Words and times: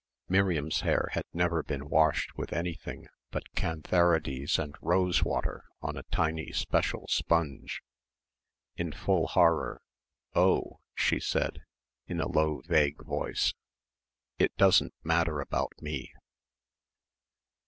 Miriam's 0.27 0.79
hair 0.81 1.09
had 1.11 1.25
never 1.31 1.61
been 1.61 1.87
washed 1.87 2.35
with 2.35 2.53
anything 2.53 3.05
but 3.29 3.43
cantharides 3.53 4.57
and 4.57 4.73
rose 4.81 5.23
water 5.23 5.65
on 5.79 5.95
a 5.95 6.01
tiny 6.11 6.51
special 6.51 7.05
sponge. 7.07 7.83
In 8.75 8.91
full 8.93 9.27
horror, 9.27 9.79
"Oh," 10.33 10.79
she 10.95 11.19
said, 11.19 11.61
in 12.07 12.19
a 12.19 12.27
low 12.27 12.63
vague 12.65 13.03
voice, 13.03 13.53
"it 14.39 14.55
doesn't 14.57 14.95
matter 15.03 15.39
about 15.39 15.73
me." 15.81 16.11